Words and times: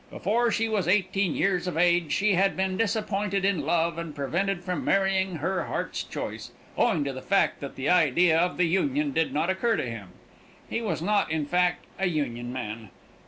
Before 0.09 0.49
she 0.49 0.67
was 0.67 0.87
eighteen 0.87 1.35
years 1.35 1.67
of 1.67 1.77
age 1.77 2.11
she 2.11 2.33
had 2.33 2.57
been 2.57 2.75
disappointed 2.75 3.45
in 3.45 3.67
love 3.67 3.99
and 3.99 4.15
prevented 4.15 4.63
from 4.63 4.83
marrying 4.83 5.35
her 5.35 5.65
heart's 5.65 6.01
choice, 6.01 6.49
owing 6.75 7.03
to 7.03 7.13
the 7.13 7.21
fact 7.21 7.59
that 7.59 7.75
the 7.75 7.87
idea 7.87 8.35
of 8.39 8.57
the 8.57 8.65
union 8.65 9.11
did 9.11 9.31
not 9.31 9.51
occur 9.51 9.75
to 9.77 9.85
him. 9.87 10.09
He 10.67 10.81
was 10.81 11.03
not, 11.03 11.29
in 11.29 11.45
fact, 11.45 11.85
a 11.99 12.07
union 12.07 12.51
man. 12.51 12.89